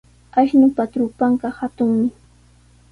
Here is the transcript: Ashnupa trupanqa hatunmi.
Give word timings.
Ashnupa 0.41 0.83
trupanqa 0.91 1.47
hatunmi. 1.59 2.07